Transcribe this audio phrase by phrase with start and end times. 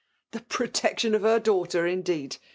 [0.31, 2.37] ''The protectioii of her daughter^ indeed